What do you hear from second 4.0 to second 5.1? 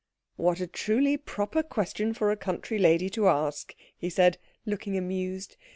said, looking